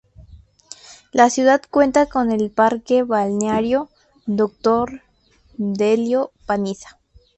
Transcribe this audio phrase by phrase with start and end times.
[1.11, 3.89] La ciudad cuenta con el parque balneario
[4.25, 5.03] "Doctor
[5.57, 6.97] Delio Panizza".